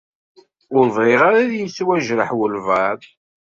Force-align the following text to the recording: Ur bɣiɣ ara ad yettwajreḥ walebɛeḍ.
Ur 0.77 0.85
bɣiɣ 0.95 1.21
ara 1.27 1.39
ad 1.43 1.51
yettwajreḥ 1.55 2.29
walebɛeḍ. 2.37 3.01